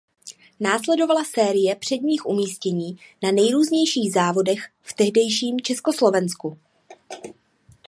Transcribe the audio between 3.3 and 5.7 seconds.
nejrůznějších závodech v tehdejším